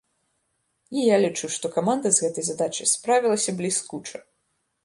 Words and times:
І 1.01 1.03
я 1.15 1.19
лічу, 1.25 1.45
што 1.57 1.71
каманда 1.77 2.13
з 2.15 2.23
гэтай 2.25 2.43
задачай 2.47 2.91
справілася 2.95 3.57
бліскуча! 3.61 4.17